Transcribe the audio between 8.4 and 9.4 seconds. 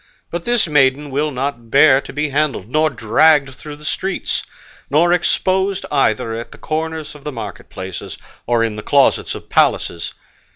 or in the closets